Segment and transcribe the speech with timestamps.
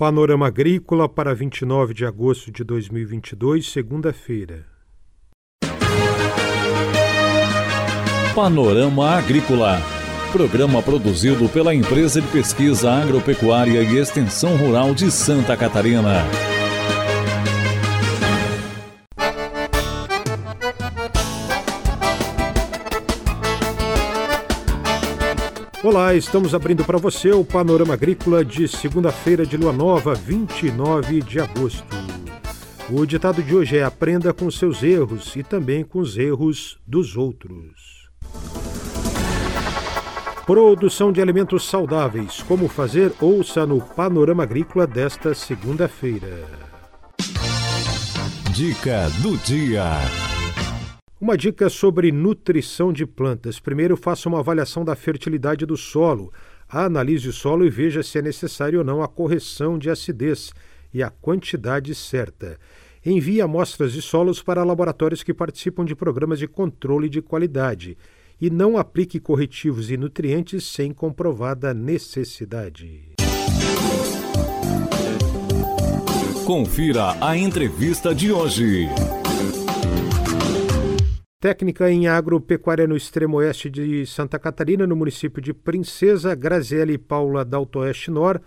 [0.00, 4.64] Panorama Agrícola para 29 de agosto de 2022, segunda-feira.
[8.34, 9.78] Panorama Agrícola.
[10.32, 16.24] Programa produzido pela Empresa de Pesquisa Agropecuária e Extensão Rural de Santa Catarina.
[25.82, 31.40] Olá, estamos abrindo para você o Panorama Agrícola de segunda-feira de lua nova, 29 de
[31.40, 31.96] agosto.
[32.90, 37.16] O ditado de hoje é: aprenda com seus erros e também com os erros dos
[37.16, 38.10] outros.
[40.44, 42.42] Produção de alimentos saudáveis.
[42.42, 43.14] Como fazer?
[43.18, 46.46] Ouça no Panorama Agrícola desta segunda-feira.
[48.52, 50.29] Dica do dia.
[51.20, 53.60] Uma dica sobre nutrição de plantas.
[53.60, 56.32] Primeiro, faça uma avaliação da fertilidade do solo.
[56.66, 60.50] Analise o solo e veja se é necessário ou não a correção de acidez
[60.94, 62.58] e a quantidade certa.
[63.04, 67.98] Envie amostras de solos para laboratórios que participam de programas de controle de qualidade
[68.40, 73.10] e não aplique corretivos e nutrientes sem comprovada necessidade.
[76.46, 78.88] Confira a entrevista de hoje.
[81.40, 87.46] Técnica em agropecuária no extremo oeste de Santa Catarina, no município de Princesa, Graziele Paula
[87.46, 88.42] Daltoeste Nor,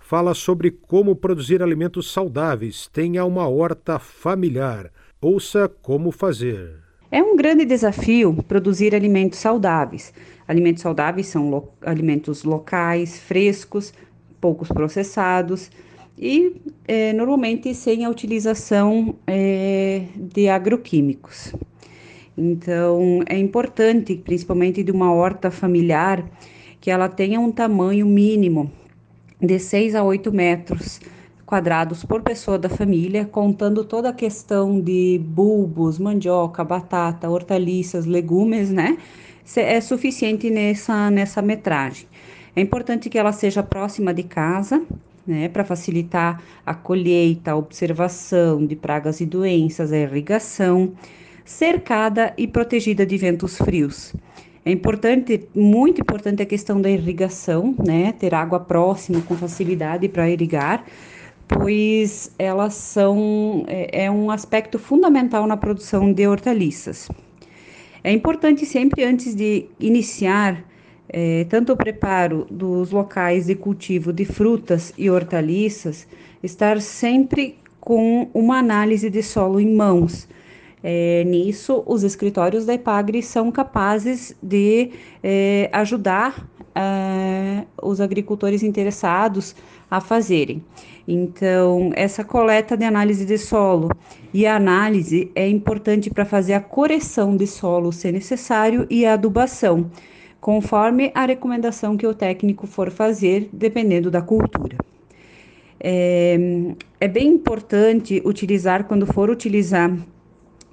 [0.00, 2.88] fala sobre como produzir alimentos saudáveis.
[2.92, 4.90] Tenha uma horta familiar.
[5.20, 6.80] Ouça como fazer.
[7.12, 10.12] É um grande desafio produzir alimentos saudáveis.
[10.48, 13.94] Alimentos saudáveis são lo alimentos locais, frescos,
[14.40, 15.70] poucos processados
[16.18, 21.54] e é, normalmente sem a utilização é, de agroquímicos.
[22.36, 26.24] Então, é importante, principalmente de uma horta familiar,
[26.80, 28.70] que ela tenha um tamanho mínimo
[29.40, 31.00] de 6 a 8 metros
[31.44, 38.70] quadrados por pessoa da família, contando toda a questão de bulbos, mandioca, batata, hortaliças, legumes,
[38.70, 38.96] né?
[39.56, 42.06] É suficiente nessa, nessa metragem.
[42.56, 44.82] É importante que ela seja próxima de casa,
[45.26, 50.92] né, para facilitar a colheita, a observação de pragas e doenças, a irrigação
[51.44, 54.14] cercada e protegida de ventos frios.
[54.64, 58.12] É importante, muito importante a questão da irrigação, né?
[58.12, 60.84] Ter água próxima com facilidade para irrigar,
[61.48, 67.08] pois elas são é, é, um aspecto fundamental na produção de hortaliças.
[68.04, 70.64] É importante sempre antes de iniciar
[71.08, 76.06] é, tanto o preparo dos locais de cultivo de frutas e hortaliças,
[76.40, 80.28] estar sempre com uma análise de solo em mãos
[80.82, 84.90] é, nisso, os escritórios da EPAGRE são capazes de
[85.22, 89.54] é, ajudar é, os agricultores interessados
[89.90, 90.62] a fazerem.
[91.06, 93.90] Então, essa coleta de análise de solo
[94.32, 99.14] e a análise é importante para fazer a correção de solo, se necessário, e a
[99.14, 99.90] adubação,
[100.40, 104.76] conforme a recomendação que o técnico for fazer, dependendo da cultura.
[105.78, 106.38] É,
[107.00, 109.92] é bem importante utilizar, quando for utilizar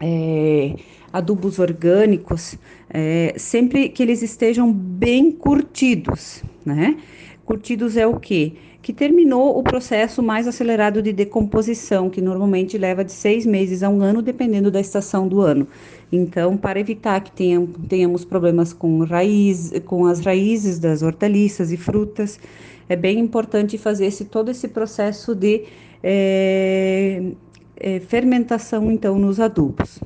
[0.00, 0.74] é,
[1.12, 2.58] adubos orgânicos,
[2.90, 6.96] é, sempre que eles estejam bem curtidos, né?
[7.44, 8.52] Curtidos é o quê?
[8.82, 13.88] Que terminou o processo mais acelerado de decomposição, que normalmente leva de seis meses a
[13.88, 15.66] um ano, dependendo da estação do ano.
[16.10, 21.76] Então, para evitar que tenham, tenhamos problemas com, raiz, com as raízes das hortaliças e
[21.76, 22.38] frutas,
[22.88, 25.64] é bem importante fazer esse, todo esse processo de
[26.02, 27.32] é,
[27.78, 30.00] é, fermentação então nos adubos.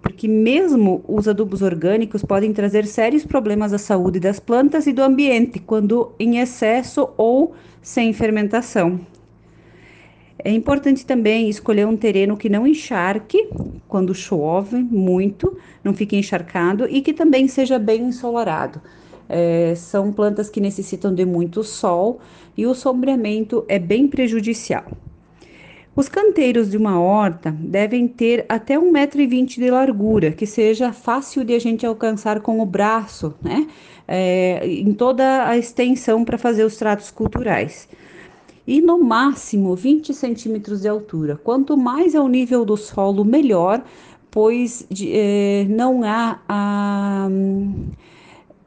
[0.00, 5.02] Porque mesmo os adubos orgânicos podem trazer sérios problemas à saúde das plantas e do
[5.02, 9.00] ambiente quando em excesso ou sem fermentação.
[10.44, 13.48] É importante também escolher um terreno que não encharque
[13.88, 18.80] quando chove muito, não fique encharcado e que também seja bem ensolarado.
[19.28, 22.20] É, são plantas que necessitam de muito sol
[22.56, 24.84] e o sombreamento é bem prejudicial.
[25.98, 31.52] Os canteiros de uma horta devem ter até 1,20m de largura, que seja fácil de
[31.52, 33.66] a gente alcançar com o braço, né?
[34.06, 37.88] É, em toda a extensão para fazer os tratos culturais.
[38.64, 41.36] E no máximo 20 centímetros de altura.
[41.36, 43.82] Quanto mais é o nível do solo, melhor,
[44.30, 47.28] pois de, é, não há a,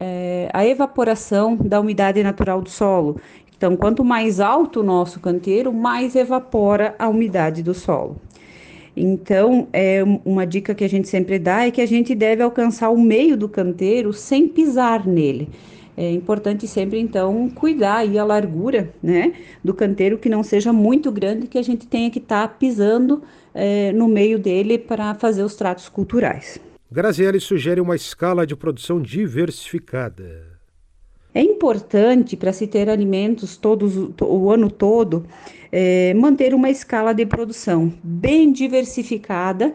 [0.00, 3.20] é, a evaporação da umidade natural do solo.
[3.60, 8.16] Então, quanto mais alto o nosso canteiro, mais evapora a umidade do solo.
[8.96, 12.88] Então, é uma dica que a gente sempre dá é que a gente deve alcançar
[12.88, 15.50] o meio do canteiro sem pisar nele.
[15.94, 21.12] É importante sempre, então, cuidar aí a largura, né, do canteiro que não seja muito
[21.12, 23.22] grande, que a gente tenha que estar tá pisando
[23.52, 26.58] é, no meio dele para fazer os tratos culturais.
[26.90, 30.49] Graziele sugere uma escala de produção diversificada.
[31.34, 35.24] É importante para se ter alimentos todos o ano todo
[35.70, 39.72] é, manter uma escala de produção bem diversificada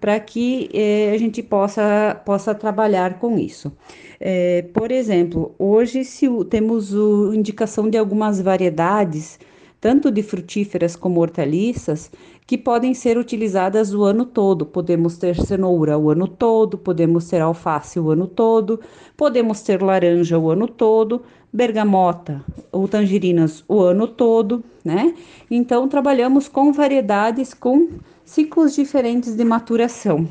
[0.00, 3.72] para que é, a gente possa, possa trabalhar com isso.
[4.20, 9.38] É, por exemplo, hoje se temos o, indicação de algumas variedades,
[9.80, 12.10] tanto de frutíferas como hortaliças,
[12.48, 14.64] que podem ser utilizadas o ano todo.
[14.64, 18.80] Podemos ter cenoura o ano todo, podemos ter alface o ano todo,
[19.14, 21.22] podemos ter laranja o ano todo,
[21.52, 22.42] bergamota
[22.72, 25.14] ou tangerinas o ano todo, né?
[25.50, 27.90] Então trabalhamos com variedades com
[28.24, 30.26] ciclos diferentes de maturação,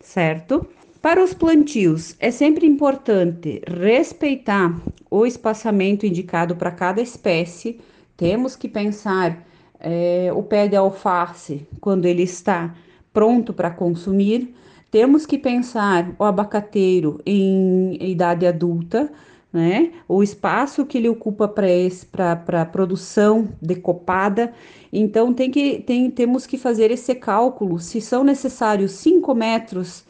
[0.00, 0.66] certo?
[1.02, 4.74] Para os plantios, é sempre importante respeitar
[5.10, 7.78] o espaçamento indicado para cada espécie.
[8.16, 9.46] Temos que pensar
[9.80, 12.74] é, o pé de alface quando ele está
[13.12, 14.54] pronto para consumir.
[14.90, 19.10] Temos que pensar o abacateiro em idade adulta,
[19.52, 19.92] né?
[20.08, 24.52] O espaço que ele ocupa para a produção decopada.
[24.92, 27.78] Então, tem que, tem, temos que fazer esse cálculo.
[27.78, 30.04] Se são necessários 5 metros,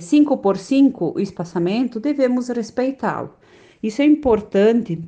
[0.00, 3.34] 5 é, por 5 o espaçamento, devemos respeitá-lo.
[3.82, 4.98] Isso é importante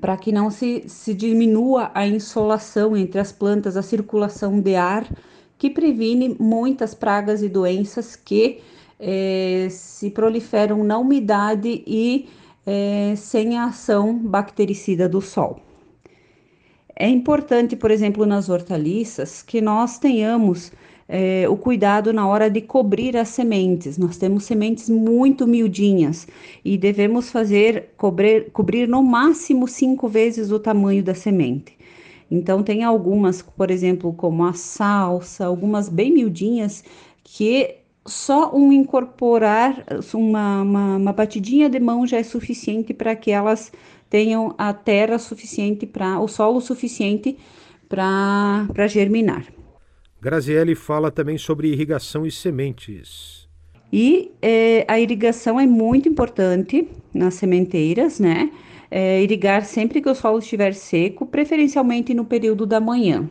[0.00, 5.06] para que não se, se diminua a insolação entre as plantas, a circulação de ar,
[5.58, 8.60] que previne muitas pragas e doenças que
[8.98, 12.28] é, se proliferam na umidade e
[12.66, 15.60] é, sem a ação bactericida do sol.
[16.94, 20.70] É importante, por exemplo, nas hortaliças, que nós tenhamos
[21.12, 23.98] é, o cuidado na hora de cobrir as sementes.
[23.98, 26.28] Nós temos sementes muito miudinhas
[26.64, 31.76] e devemos fazer cobrir, cobrir no máximo cinco vezes o tamanho da semente.
[32.30, 36.84] Então, tem algumas, por exemplo, como a salsa, algumas bem miudinhas,
[37.24, 39.84] que só um incorporar,
[40.14, 43.72] uma, uma, uma batidinha de mão já é suficiente para que elas
[44.08, 47.36] tenham a terra suficiente para, o solo suficiente
[47.88, 49.59] para germinar.
[50.20, 53.48] Graziele fala também sobre irrigação e sementes.
[53.90, 58.50] E é, a irrigação é muito importante nas sementeiras, né?
[58.90, 63.30] É, irrigar sempre que o solo estiver seco, preferencialmente no período da manhã.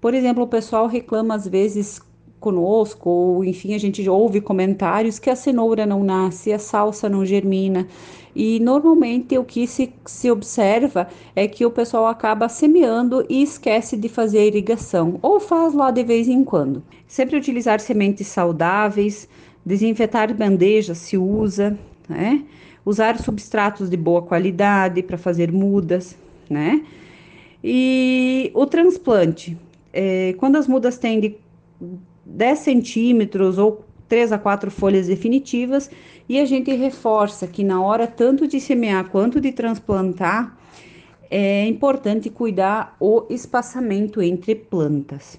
[0.00, 2.00] Por exemplo, o pessoal reclama às vezes
[2.40, 7.24] conosco, ou enfim, a gente ouve comentários que a cenoura não nasce, a salsa não
[7.24, 7.86] germina.
[8.38, 13.96] E normalmente o que se, se observa é que o pessoal acaba semeando e esquece
[13.96, 16.80] de fazer a irrigação, ou faz lá de vez em quando.
[17.04, 19.28] Sempre utilizar sementes saudáveis,
[19.66, 21.76] desinfetar bandejas se usa,
[22.08, 22.44] né?
[22.86, 26.16] Usar substratos de boa qualidade para fazer mudas,
[26.48, 26.86] né?
[27.62, 29.58] E o transplante,
[29.92, 31.34] é, quando as mudas têm de
[32.24, 35.90] 10 centímetros ou 3 a 4 folhas definitivas,
[36.28, 40.56] e a gente reforça que na hora tanto de semear quanto de transplantar,
[41.30, 45.38] é importante cuidar o espaçamento entre plantas.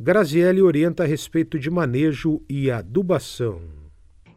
[0.00, 3.60] Graziele orienta a respeito de manejo e adubação.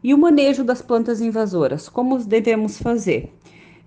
[0.02, 3.32] E o manejo das plantas invasoras, como devemos fazer?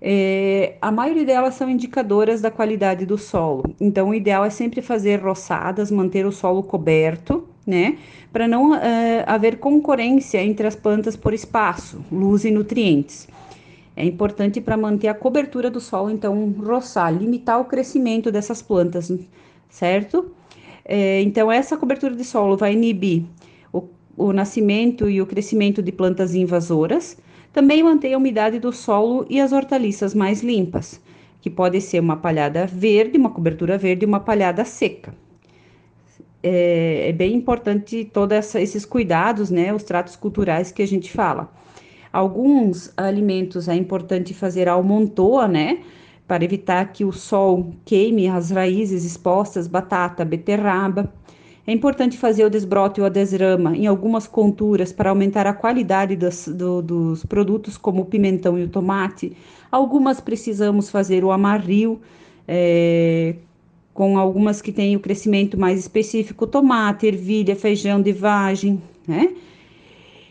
[0.00, 4.82] É, a maioria delas são indicadoras da qualidade do solo, então o ideal é sempre
[4.82, 7.98] fazer roçadas, manter o solo coberto né?
[8.32, 8.78] Para não uh,
[9.26, 13.26] haver concorrência entre as plantas por espaço, luz e nutrientes.
[13.96, 19.10] É importante para manter a cobertura do solo, então, roçar, limitar o crescimento dessas plantas,
[19.70, 20.30] certo?
[20.84, 23.24] É, então, essa cobertura de solo vai inibir
[23.72, 23.84] o,
[24.16, 27.16] o nascimento e o crescimento de plantas invasoras,
[27.54, 31.00] também mantém a umidade do solo e as hortaliças mais limpas,
[31.40, 35.14] que pode ser uma palhada verde, uma cobertura verde e uma palhada seca
[36.48, 41.50] é, é bem importante todos esses cuidados, né, os tratos culturais que a gente fala.
[42.12, 45.80] Alguns alimentos é importante fazer almontoa, né,
[46.24, 51.12] para evitar que o sol queime as raízes expostas, batata, beterraba.
[51.66, 56.14] É importante fazer o desbrote ou a desrama em algumas culturas para aumentar a qualidade
[56.14, 59.36] dos, do, dos produtos, como o pimentão e o tomate.
[59.68, 62.00] Algumas precisamos fazer o amarrio,
[62.46, 63.34] é,
[63.96, 69.34] com algumas que têm o crescimento mais específico, tomate, ervilha, feijão de vagem, né?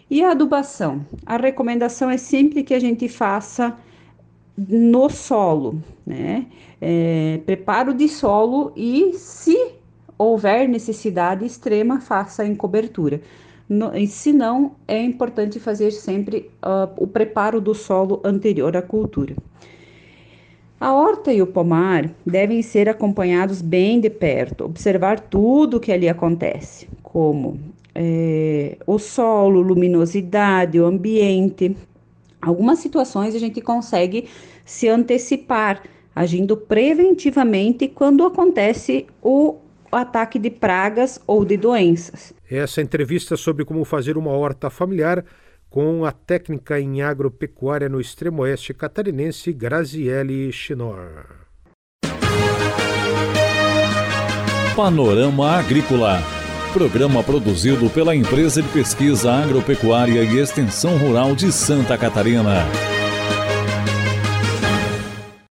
[0.07, 1.03] E a adubação?
[1.25, 3.75] A recomendação é sempre que a gente faça
[4.55, 6.45] no solo, né?
[6.79, 9.57] É, preparo de solo e, se
[10.15, 13.19] houver necessidade extrema, faça em cobertura.
[13.67, 19.35] No, se não, é importante fazer sempre uh, o preparo do solo anterior à cultura.
[20.85, 25.91] A horta e o pomar devem ser acompanhados bem de perto, observar tudo o que
[25.91, 27.59] ali acontece, como
[27.95, 31.75] é, o solo, luminosidade, o ambiente.
[32.39, 34.29] Algumas situações a gente consegue
[34.63, 35.81] se antecipar,
[36.15, 39.55] agindo preventivamente quando acontece o
[39.91, 42.31] ataque de pragas ou de doenças.
[42.47, 45.25] Essa entrevista sobre como fazer uma horta familiar
[45.69, 51.25] com a técnica em agropecuária no extremo oeste catarinense Graziele Chinor.
[54.75, 56.21] Panorama Agrícola.
[56.73, 62.94] Programa produzido pela Empresa de Pesquisa Agropecuária e Extensão Rural de Santa Catarina.